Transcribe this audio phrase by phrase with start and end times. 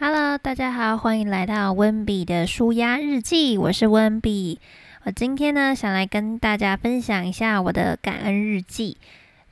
[0.00, 4.60] Hello，大家好，欢迎来到温比的舒压日记，我是温比。
[5.02, 8.96] 我今天呢，想来跟大家分享一下我的感恩日记。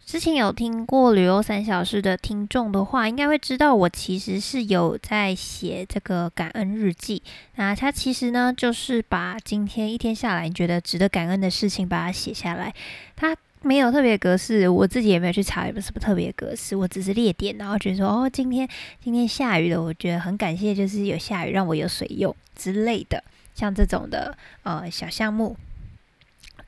[0.05, 7.25] 之前有听过旅游三小时的听众的话，应该会知道我其实是有在写这个感恩日记。
[7.57, 12.73] 那它其实呢，就是把今天一天下来你觉得值得感恩的事情，把它写下来。
[13.17, 13.37] 它
[13.67, 18.69] 没有特别格式，我自己也没有去查有没有什么特别格式，我只是列点，然后觉得说哦，今天
[19.03, 23.23] 今天下雨了，我觉得很感谢，就是有下雨让我有水用之类的，
[23.55, 25.57] 像这种的呃小项目。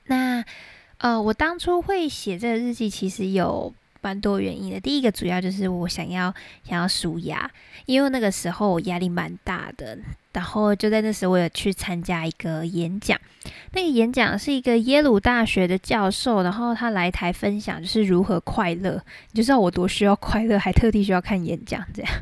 [0.07, 0.45] 那
[0.99, 4.81] 呃，我当初会写这个日记，其实有蛮多原因的。
[4.81, 6.33] 第一个主要就是我想要
[6.65, 7.51] 想要舒压，
[7.87, 9.99] 因为那个时候我压力蛮大的。
[10.31, 13.19] 然后就在那时，我有去参加一个演讲。
[13.73, 19.03] 那个演讲是一个耶鲁大学的教授，然后他来台分享就是如何快乐。
[19.33, 22.13] 你就知道我多需要快乐，还特地需要看演讲这样。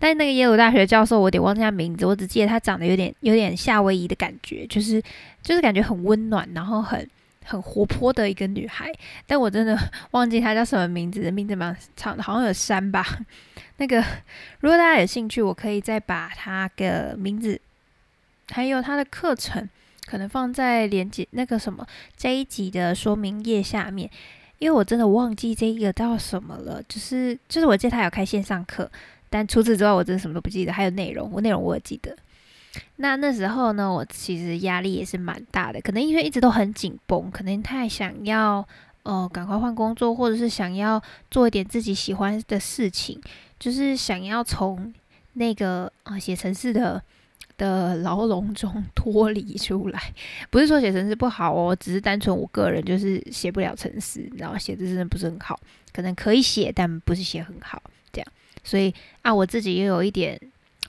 [0.00, 5.00] 但是那个耶鲁大学教授，我得忘记他名字，我只记得他长得有点有点夏威夷的感觉，就是
[5.40, 7.08] 就是感觉很温暖，然后很
[7.44, 8.92] 很活泼的一个女孩。
[9.26, 9.78] 但我真的
[10.10, 13.04] 忘记她叫什么名字，名字蛮长的，好像有山吧。
[13.76, 14.02] 那个，
[14.60, 17.60] 如果大家有兴趣，我可以再把她的名字，
[18.50, 19.68] 还有她的课程，
[20.06, 21.86] 可能放在连接那个什么
[22.16, 24.08] 这一集的说明页下面，
[24.58, 26.82] 因为我真的忘记这一个叫什么了。
[26.88, 28.88] 就是就是，我记得他有开线上课，
[29.28, 30.72] 但除此之外，我真的什么都不记得。
[30.72, 32.16] 还有内容，我内容我也记得。
[32.96, 38.66] 那那时候呢，我其实压力也是蛮大的，可能因为一直都很紧绷，可能太想要
[39.02, 43.20] 呃赶快换工作，或者是想要做一点自己喜欢的事情。
[43.58, 44.92] 就是想要从
[45.34, 47.02] 那个啊写程式的
[47.56, 50.12] 的牢笼中 脱离出来，
[50.50, 55.58] 不是说写程式不好哦，只是单纯我个人就是写不了程式，然后写的真的不是很好，
[55.92, 58.32] 可能可以写，但不是写很好这样。
[58.62, 60.38] 所以啊，我自己也有一点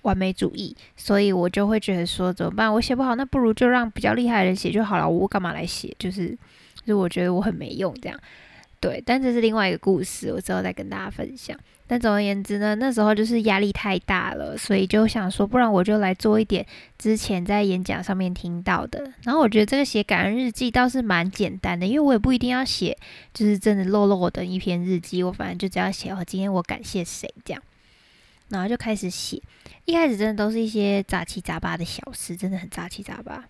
[0.05, 2.73] 完美主义，所以我就会觉得说怎么办？
[2.73, 5.93] 我写不好，那不如就让比较厉害的人写就好了，我干嘛来写？
[5.99, 6.37] 就是
[6.85, 8.17] 就我觉得我很没用这样。
[8.79, 11.57] 对，但这是另外一个故事，我之后再跟大家分享。
[11.87, 16.65] 但总而言之呢，那时候就是压力太大了，所以就想说，不然我就来做一点
[16.97, 19.11] 之前在演讲上面听到的。
[19.23, 22.97] 然后我觉得这个写感恩日记倒是蛮简单的，因为我也不一定要写，
[23.33, 27.61] 就是真的漏漏的一篇日记，我反正就只要写哦，今天我感谢谁这样，
[28.49, 29.41] 然后就开始写。
[29.85, 33.43] 一开始真的都是一些杂七杂八的小事，真的很杂七杂八，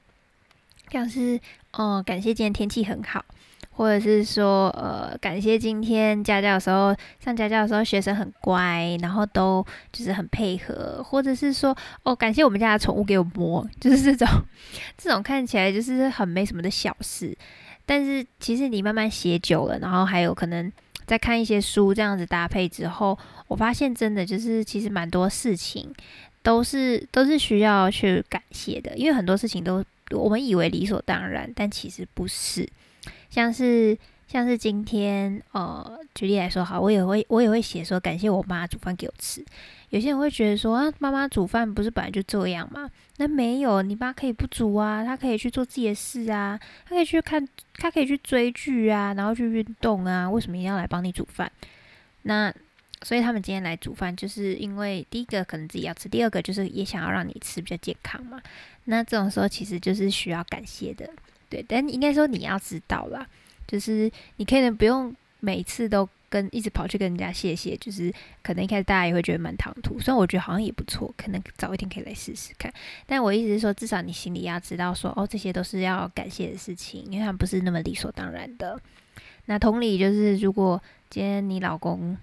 [0.91, 1.39] 像是
[1.73, 3.23] 哦，感谢今天天气很好。
[3.78, 14.28] 或者是说，呃，感谢今天家教的时候上家教的时候学生很乖，然后都就是很配合，或者是说，哦，感谢我们家的宠物给我摸，就是这种，
[14.97, 17.38] 这种看起来就是很没什么的小事，
[17.85, 20.72] 但是其实你慢慢写久了，然后还有可能
[21.05, 23.17] 在看一些书这样子搭配之后，
[23.47, 25.93] 我发现真的就是其实蛮多事情
[26.41, 32.67] 都是都是需要去感谢的，因为很多事情都我们以为理所当然，但其实不是。
[33.29, 33.97] 像是
[34.35, 39.41] 像是今天，呃，举例来说，好，我也会我也会写说感谢我妈煮饭给我吃。
[39.91, 42.91] 有些人会觉得说啊，妈妈煮饭不是本来就这样吗？
[43.16, 47.47] 那没有，你妈可以不煮啊，她可以去做自己的事啊，她可以去看，
[47.78, 51.50] 她可以去追剧啊，然后去运动啊，为什么一定要来帮你煮饭？
[52.23, 52.53] 那
[53.03, 58.41] 所以他们今天来煮饭，就是因为第一个可能自己要吃，第二个就是也想要让你吃比较健康嘛。
[58.84, 61.09] 那这种时候其实就是需要感谢的。
[61.50, 63.25] 对，但应该说你要知道啦，
[63.68, 72.74] 就是你可以不用每次都跟一直跑去跟人家谢谢，就是可能一开始大家也会觉得蛮唐突，虽然我觉得好像也不错，可能早一天可以来试试看。
[73.06, 78.80] 但我意思是说，至少你心里要知道说，哦，这些都是要感谢的事情，因为他们不是那么理所当然的。
[79.46, 82.18] 那同理，就是如果今天你老公，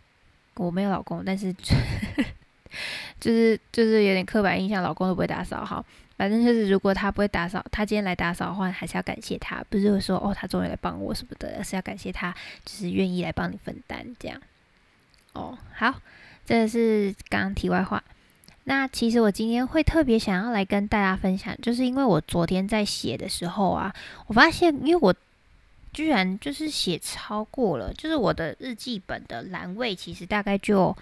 [0.56, 1.52] 我没有老公，但是
[3.20, 5.82] 就是就是有点刻板印象，老公都不会打扫哈。
[6.16, 12.32] 反正就是，如果他不会打扫，他今天来打扫的话，还是要感谢他，不是会说哦，他终于来帮我什么的，而是要感谢他，
[12.64, 14.40] 就是愿意来帮你分担这样。
[15.32, 15.94] 哦，好，
[16.44, 18.02] 这是刚刚题外话。
[18.64, 23.92] 那其实我今天会特别想要来跟大家分享，就是因为我昨天在写的时候啊，
[24.26, 25.12] 我发现，因为我
[25.92, 30.96] 居然就是写超过了，就是我的日记本的栏位其实大概就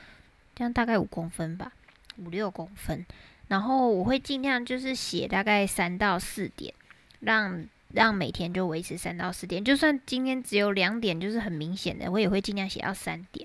[0.54, 1.70] 这样，大概五公分吧，
[2.16, 3.04] 五六公分。
[3.50, 6.72] 然后我会尽量就是写大概三到四点，
[7.18, 9.64] 让让每天就维持三到四点。
[9.64, 13.44] 就算今天只有两点，就是很明显的，我也会尽量写到三点。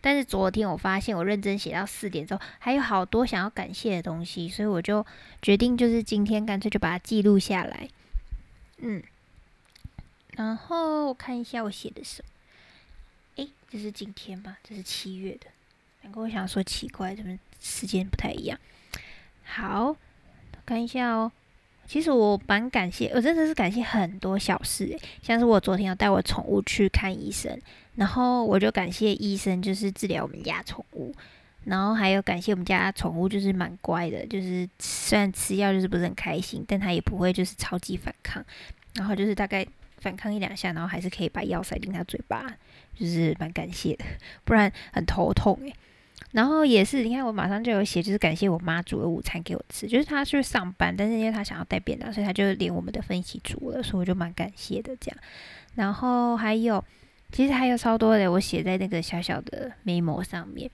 [0.00, 5.04] 但是昨天我发现我认真写到四点之后，还有好多想要感谢的东西，所以我就
[5.42, 7.90] 决定就是今天干脆就把它记录下来。
[8.78, 9.02] 嗯，
[10.32, 13.44] 然后看一下我写的什么。
[13.44, 14.56] 诶，这是今天吧？
[14.64, 15.48] 这是七月的。
[16.00, 18.58] 难怪我想说奇怪，怎么时间不太一样？
[19.46, 19.96] 好，
[20.66, 21.30] 看一下哦。
[21.86, 27.56] 其实我蛮感谢，我真的是感谢很多小事诶，像是我昨天要带我宠物去看医生，
[27.94, 31.14] 然后我就感谢医生，就是治疗我们家宠物，
[31.62, 38.44] 然后还有感谢我们家宠物，就是蛮乖的，就是虽然吃药就是不是很开心，但它也不会就是超级反抗，
[38.94, 39.64] 然后就是大概
[39.98, 42.44] 反抗一两下，然后还是可以把药塞进它嘴巴，
[42.98, 44.04] 就是蛮感谢的，
[44.44, 45.72] 不然很头痛诶。
[46.36, 49.86] 然后也是，你看我马上就有写，就是感谢我妈煮了午餐给我吃。
[49.86, 55.18] 就是她去上班，但是因为她想要带便当，所以她就连我们的分一起煮了，所以我就蛮感谢的这样。
[55.76, 56.84] 然后还有，
[57.32, 60.70] 其实还有超多的，我写在那个小小的 memo 上面。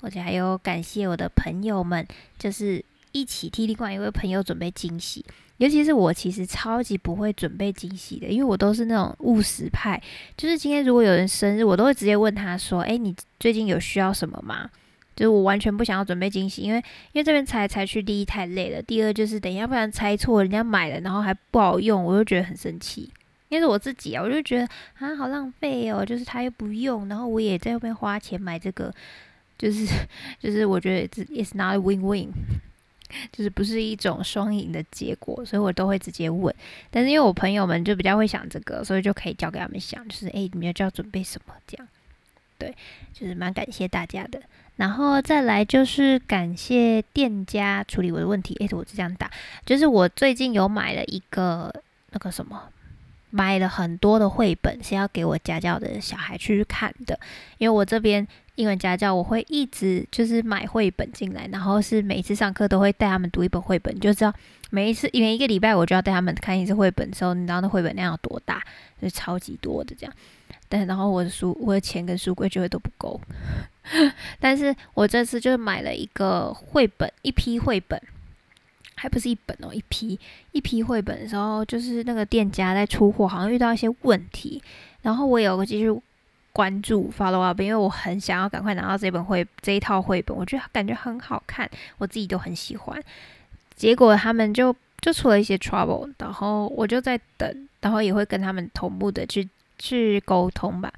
[0.00, 2.04] 而且还有感谢我的朋友们，
[2.36, 5.24] 就是一起替另外一位朋友准备惊喜。
[5.58, 10.02] 尤其是我其实超级不会准备惊喜的，因为我都是那种务实派。
[10.36, 14.68] 就是今天如果有人生日，我都会直接问他说：“哎，你最近有需要什么吗？”
[15.14, 16.78] 就是我完全不想要准备惊喜，因为
[17.12, 23.10] 因为这边猜猜去，第一太累了，第二就是等一下不然猜错，人家买了然后还不好用，我就觉得很生气。
[23.50, 24.66] 因为是我自己啊，我就觉得
[24.98, 28.92] 啊好浪费哦，就是他又不用，然后我也在后面花钱买这个，
[29.56, 29.86] 就是
[30.40, 32.32] 就是我觉得 it's not win win，
[33.30, 36.52] 就是不是一种双赢的结果，所以我都会直接问。
[36.90, 41.86] 但是因为我朋友们就比较会想这个，所以就可以交给他们想，就是诶，你们就要准备什么这样。
[42.58, 42.74] 对，
[43.12, 44.40] 就是蛮感谢大家的，
[44.76, 48.54] 然后再来就是感谢店家处理我的问题。
[48.60, 49.30] 诶，我是这样打，
[49.64, 51.72] 就是我最近有买了一个
[52.10, 52.60] 那个什么，
[53.30, 57.18] 买了很多的绘本是要给我家教的小孩去看的，
[57.58, 58.26] 因为我这边
[58.56, 64.32] 英文家教我会一直就是买绘本进来，然后是每一次上课都会带他们读一本绘本，就知道
[64.70, 68.62] 每一次每一个礼拜我就要带他们看一次绘本的时候，你知道那绘本量有多大，
[69.00, 70.12] 就超级多的这样。
[70.84, 73.20] 然后我的书，我的钱跟书柜就会都不够。
[74.40, 78.00] 但是我这次就买了一个绘本，一批绘本，
[78.94, 80.18] 还不是一本哦，一批
[80.52, 84.62] 一批绘本的时候，就是那个店家在出货，好像遇到一些问题。
[85.02, 86.00] 然后我有个继续
[86.52, 91.68] 关注 follow up，因为我很想要赶快拿到这本绘这一套绘本，我觉得感觉很好看，
[91.98, 92.98] 我自己都很喜欢。
[93.76, 99.46] 结果他们就就出了一些 trouble，然后我就在等，然后也会跟他们同步的去。
[99.78, 100.92] 去沟通吧。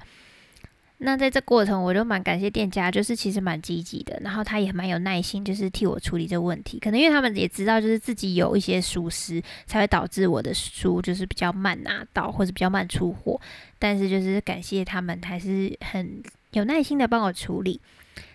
[0.99, 6.79] 那在这过程，我就蛮感谢店家，就是其实蛮积极的，然后他也蛮有耐心，就是替我处理这个问题。
[6.79, 13.39] 可能因为他们也知道，就是自己有一些疏失，才会导致我的书就是比较慢拿到，或者比较慢出货。
[13.77, 17.79] 但是就是感谢他们，还是很有耐心的帮我处理。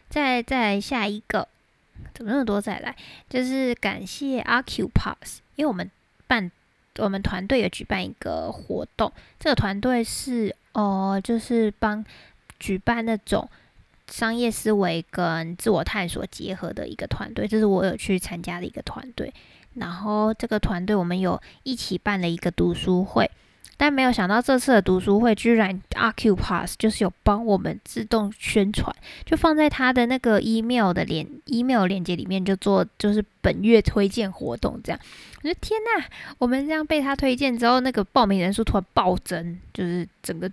[0.08, 1.48] 再再下一个，
[2.14, 2.60] 怎么那么多？
[2.60, 2.94] 再来，
[3.28, 5.90] 就是感谢阿 Q Pass，因为我们
[6.28, 6.52] 办。
[6.98, 12.04] 我们团队有举办一个活动，这个团队是哦，就是帮
[12.58, 13.48] 举办那种
[14.08, 19.32] 商业思维跟自我探索结合的一个团队，这是我有去参加的一个团队。
[19.74, 23.30] 然后这个团队我们有一起办了一个读书会。
[23.76, 35.00] 但没有想到这次的读书会居然 a Q Pass 就是有帮我们自动宣传，就放在他的那个 email 的连 email 链接里面，就做就是本月推荐活动这样。
[35.38, 36.04] 我觉得天呐，
[36.38, 40.48] 我们这样被他推荐之后，那个报名人数突然暴增，就是整个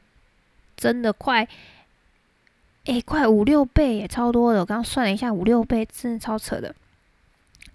[0.75, 1.47] 真的快，
[2.85, 4.61] 哎，快五六倍也超多的。
[4.61, 6.73] 我刚刚算了一下，五六倍真的超扯的。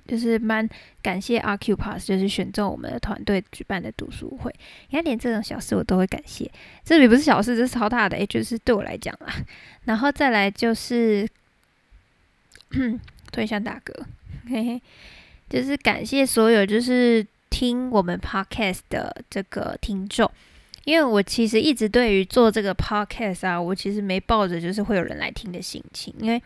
[0.06, 0.68] 就是蛮
[1.00, 4.54] 感谢阿 Q Pass，就是选中我们的团队举办的读书会。
[4.90, 6.50] 你看，连这种小事我都会感谢，
[6.84, 9.34] 这也不是小事，这是超大的，诶就是对我来讲啦。
[9.84, 11.26] 然后再来就是
[13.32, 13.94] 推向大哥，
[14.46, 14.82] 嘿嘿，
[15.49, 20.30] 就是感谢所有就是听我们 Podcast 的这个听众，
[20.84, 26.42] 因为我其实一直对于做这个 Podcast 啊，我其实没抱着就是会有人来听的心情，因为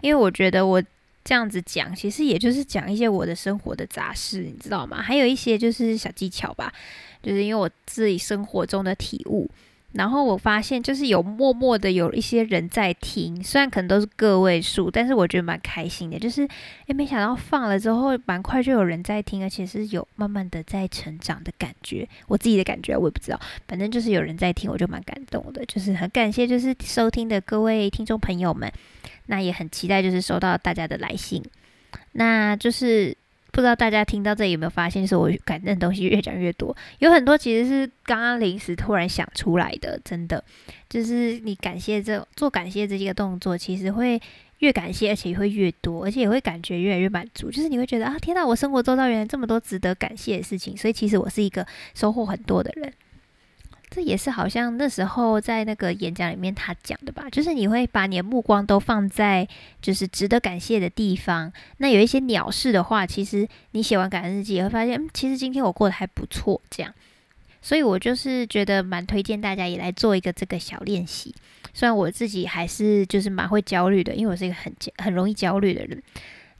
[0.00, 0.80] 因为我觉得我。
[1.22, 5.02] 这样子讲，其实也就是讲一些我的生活的杂事，你知道吗？
[5.02, 6.72] 还有一些就是小技巧吧，
[7.22, 9.50] 就是因为我自己生活中的体悟。
[9.92, 16.16] 然后我发现，就是有默默的有一些人在听，虽然可能都是个位数，但是我觉得蛮开心的。
[16.16, 16.48] 就是
[16.86, 22.08] 诶，没想到放了之后，蛮快就有人在听，而且是有慢慢的在成长的感觉。
[22.28, 25.66] 我自己的感觉我也不知道，反正就是有人在听，我就蛮感动的。
[25.66, 28.72] 就是很感谢，就是收听的各位听众朋友们。
[29.30, 31.40] 那也很期待，就是收到大家的来信。
[32.12, 33.16] 那就是
[33.52, 39.98] 不知道大家听到这里有没有发现，就是我感的东西越讲越多，有很多其实是刚刚临时突然想出来的。
[40.04, 40.42] 真的，
[40.88, 44.20] 就是你感谢这做感谢这些个动作，其实会
[44.58, 47.50] 越感谢，而且会越多，而且也会感觉越来越满足。
[47.50, 52.92] 就是你会觉得啊，天呐，我生活周遭原来这么多值得感谢的事情，所以其实我是一个收获很多的人。
[53.90, 59.48] 这也是好像那时候在那个演讲里面他讲的吧，就是你会把你的目光都放在
[59.82, 61.52] 就是值得感谢的地方。
[61.78, 66.62] 那有一些鸟事的话，其实你写完感恩日记也会发现，嗯，其实今天我过得还不错。
[66.70, 66.94] 这样，
[67.60, 71.34] 所以我就是觉得蛮推荐大家也来做一个这个小练习。
[71.74, 76.00] 虽然我自己还是就是蛮会焦虑的，因为我是一个很很容易焦虑的人。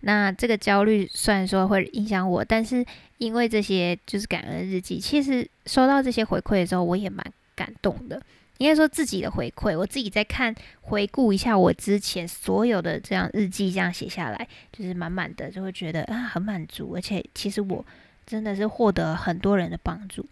[0.00, 2.84] 那这个焦虑虽然说会影响我，但是
[3.18, 8.20] 因为这些就是感恩日记，其实收到这些回馈的时候，我也蛮感动的。
[8.56, 17.84] 应该说自己的回馈，我自己在看回顾一下我之前所有的这样日记，这样写下来，就是满满的，就会觉得啊很满足，而且其实我
[18.26, 20.26] 真的是获得很多人的帮助。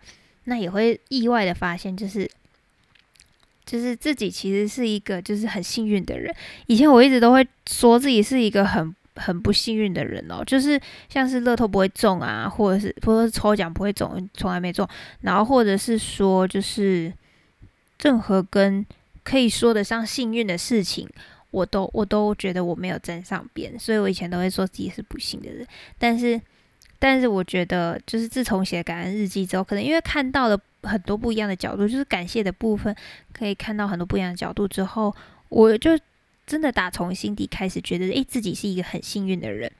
[0.44, 2.30] 那也会意外的发现，就是
[3.64, 6.34] 就是自己其实是一个就是很幸运的人。
[6.66, 8.94] 以前我一直都会说自己是一个很。
[9.18, 14.88] 很不幸运的人哦，就是像是乐透不会中啊，或者是或者是抽奖不会中，从来没中，
[15.20, 17.12] 然后或者是说就是
[18.00, 18.86] 任何跟
[19.24, 21.08] 可以说得上幸运的事情，
[21.50, 25.66] 我都我都觉得我没有沾上边，所以我以前都会说自己是不幸的人。
[25.98, 26.40] 但是
[26.98, 32.94] 但是我觉得，就是自从写感恩日记之后，可能因为看到了很多不一样的角度，就是感谢的部分
[33.32, 35.14] 可以看到很多不一样的角度之后，
[35.48, 35.98] 我就。
[36.48, 39.70] 真的打从心底开始觉得，诶，自己是一个很幸运的人，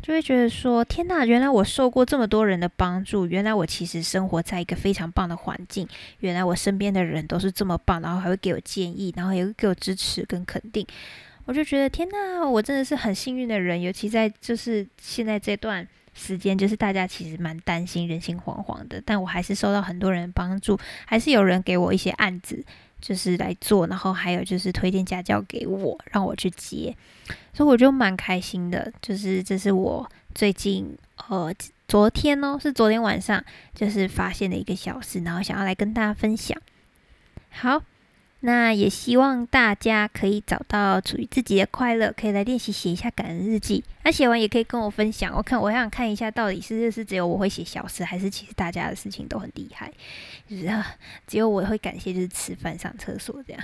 [0.00, 5.88] 就会觉得说，天呐，原来我受过这么多人的帮助，原来我其实生活在一个非常棒的环境，
[6.20, 10.86] 原来我身边的人都是这么棒，然后还会给我建议，然后也会给我支持跟肯定，
[11.44, 22.64] 我就觉得天呐，我真的是很幸运的人，尤其在就是现在这段时间，就是大家其实蛮担心、人心惶惶的，但我还是受到很多人帮助，还是有人给我一些案子。
[23.00, 26.96] 就是来做，然后还有就是推荐家教给我，让我去接，
[27.52, 28.92] 所以我就蛮开心的。
[29.00, 30.96] 就是这是我最近
[31.28, 31.52] 呃
[31.88, 36.60] 昨天哦，是昨天晚上就是发现的一个小事，然后想要来跟大家分享。
[37.50, 37.82] 好。
[38.40, 43.82] 那也希望大家可以找到属于自己的快乐，可以来练习写一下感恩日记。
[44.04, 45.34] 那写完也可以跟我分享。
[45.34, 49.92] 我看我想看一下，到底是是只有我会写小事，还是其实大家的事情都很厉害？
[50.48, 50.70] 就是
[51.26, 53.62] 只有我会感谢，就是吃饭、上厕所这样。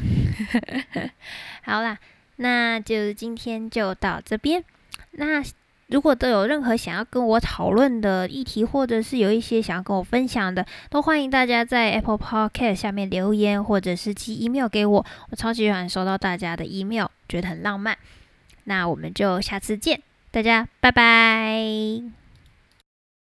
[1.62, 1.98] 好啦，
[2.36, 4.64] 那就今天就到这边。
[5.12, 5.44] 那。
[5.92, 15.06] 如果都有任何想要跟我讨论的议题，或者是有一些想要跟我分享的，都欢迎大家在 Apple Podcast 下面留言，或者是寄 email 给我。
[15.30, 17.96] 我超级喜欢收到大家的 email，觉得很浪漫。
[18.64, 22.21] 那我们就下次见，大家拜拜。